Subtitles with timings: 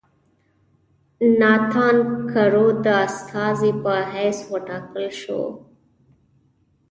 [1.39, 1.97] ناتان
[2.31, 5.41] کرو د استازي په حیث وټاکل شو.